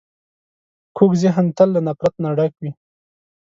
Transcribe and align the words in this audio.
کوږ 0.97 1.11
ذهن 1.23 1.45
تل 1.57 1.69
له 1.75 1.81
نفرت 1.87 2.15
نه 2.23 2.29
ډک 2.37 2.53
وي 2.61 2.71